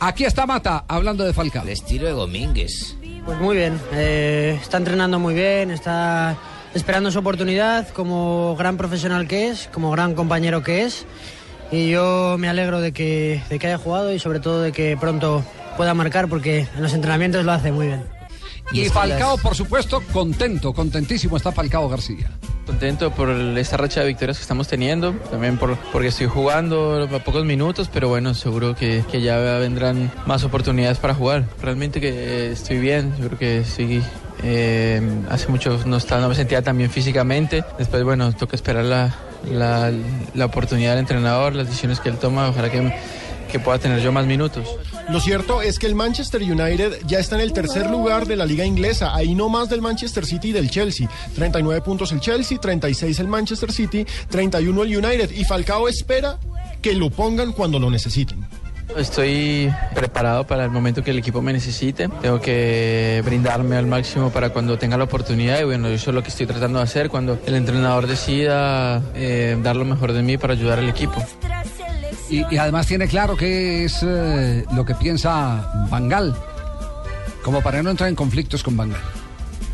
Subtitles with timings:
[0.00, 1.64] Aquí está Mata hablando de Falcao.
[1.64, 2.94] El estilo de Domínguez.
[3.24, 6.38] Pues muy bien, eh, está entrenando muy bien, está
[6.72, 11.04] esperando su oportunidad como gran profesional que es, como gran compañero que es.
[11.72, 14.96] Y yo me alegro de que, de que haya jugado y sobre todo de que
[14.96, 15.42] pronto
[15.76, 18.04] pueda marcar porque en los entrenamientos lo hace muy bien.
[18.70, 22.30] Y Falcao, por supuesto, contento, contentísimo está Falcao García.
[22.68, 27.18] Contento por esta racha de victorias que estamos teniendo, también por, porque estoy jugando a
[27.20, 31.46] pocos minutos, pero bueno, seguro que, que ya vendrán más oportunidades para jugar.
[31.62, 34.02] Realmente que estoy bien, yo creo que sí.
[34.42, 37.64] Eh, hace mucho no, estaba, no me sentía tan bien físicamente.
[37.78, 39.14] Después, bueno, toca esperar la,
[39.50, 39.90] la,
[40.34, 42.50] la oportunidad del entrenador, las decisiones que él toma.
[42.50, 42.92] Ojalá que
[43.48, 44.68] que pueda tener yo más minutos.
[45.10, 48.46] Lo cierto es que el Manchester United ya está en el tercer lugar de la
[48.46, 51.08] liga inglesa, ahí no más del Manchester City y del Chelsea.
[51.34, 56.38] 39 puntos el Chelsea, 36 el Manchester City, 31 el United y Falcao espera
[56.82, 58.46] que lo pongan cuando lo necesiten.
[58.96, 62.08] Estoy preparado para el momento que el equipo me necesite.
[62.22, 66.22] Tengo que brindarme al máximo para cuando tenga la oportunidad y bueno, eso es lo
[66.22, 70.38] que estoy tratando de hacer cuando el entrenador decida eh, dar lo mejor de mí
[70.38, 71.22] para ayudar al equipo.
[72.30, 76.34] Y, además tiene claro que es eh, lo que piensa Bangal,
[77.42, 79.00] como para no entrar en conflictos con Bangal.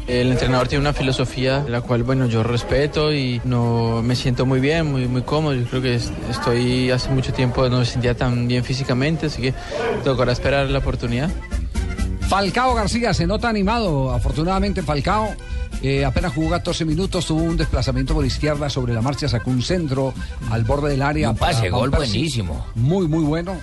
[0.07, 4.61] El entrenador tiene una filosofía la cual, bueno, yo respeto y no me siento muy
[4.61, 5.55] bien, muy, muy cómodo.
[5.55, 9.55] Yo creo que estoy hace mucho tiempo no me sentía tan bien físicamente, así que
[10.05, 11.31] tocará esperar la oportunidad.
[12.35, 15.37] Falcao García se nota animado, afortunadamente Falcao
[15.83, 19.63] eh, apenas jugó 14 minutos, tuvo un desplazamiento por izquierda sobre la marcha, sacó un
[19.63, 20.13] centro
[20.51, 21.31] al borde del área.
[21.31, 22.67] Un pase, gol buenísimo.
[22.75, 23.55] Muy, muy bueno.